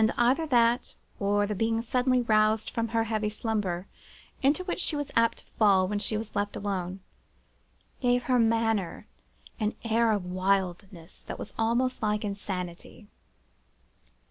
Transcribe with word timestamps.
And 0.01 0.09
either 0.17 0.47
that, 0.47 0.95
or 1.19 1.45
the 1.45 1.53
being 1.53 1.79
suddenly 1.83 2.23
roused 2.23 2.71
from 2.71 2.87
the 2.87 3.03
heavy 3.03 3.29
slumber 3.29 3.85
into 4.41 4.63
which 4.63 4.79
she 4.81 4.95
was 4.95 5.11
apt 5.15 5.37
to 5.37 5.51
fall 5.59 5.87
when 5.87 5.99
she 5.99 6.17
was 6.17 6.35
left 6.35 6.55
alone, 6.55 7.01
gave 7.99 8.23
her 8.23 8.39
manner 8.39 9.05
an 9.59 9.75
air 9.83 10.11
of 10.11 10.25
wildness 10.25 11.21
that 11.27 11.37
was 11.37 11.53
almost 11.55 12.01
like 12.01 12.25
insanity. 12.25 13.09